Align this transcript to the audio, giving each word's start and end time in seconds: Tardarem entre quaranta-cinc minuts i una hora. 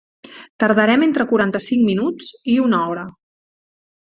Tardarem 0.63 1.05
entre 1.07 1.25
quaranta-cinc 1.31 1.85
minuts 1.91 2.33
i 2.55 2.57
una 2.65 2.81
hora. 2.95 3.05